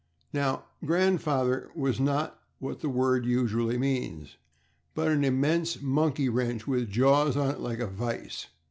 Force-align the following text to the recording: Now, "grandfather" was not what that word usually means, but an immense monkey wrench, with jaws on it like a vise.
Now, 0.33 0.65
"grandfather" 0.83 1.69
was 1.75 1.99
not 1.99 2.39
what 2.57 2.79
that 2.79 2.89
word 2.89 3.23
usually 3.23 3.77
means, 3.77 4.37
but 4.95 5.09
an 5.09 5.23
immense 5.23 5.79
monkey 5.79 6.27
wrench, 6.27 6.65
with 6.65 6.89
jaws 6.89 7.37
on 7.37 7.51
it 7.51 7.59
like 7.59 7.77
a 7.79 7.85
vise. 7.85 8.47